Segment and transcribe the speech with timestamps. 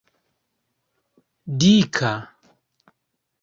[1.59, 2.11] dika